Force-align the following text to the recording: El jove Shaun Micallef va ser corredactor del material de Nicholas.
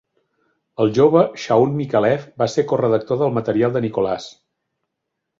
El 0.83 0.87
jove 0.99 1.19
Shaun 1.41 1.75
Micallef 1.81 2.23
va 2.43 2.47
ser 2.53 2.65
corredactor 2.71 3.19
del 3.19 3.35
material 3.35 3.75
de 3.77 3.83
Nicholas. 3.85 4.27